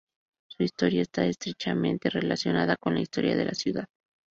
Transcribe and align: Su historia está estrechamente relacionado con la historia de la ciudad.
Su 0.49 0.63
historia 0.63 1.03
está 1.03 1.27
estrechamente 1.27 2.09
relacionado 2.09 2.75
con 2.79 2.95
la 2.95 3.01
historia 3.01 3.35
de 3.35 3.45
la 3.45 3.53
ciudad. 3.53 3.85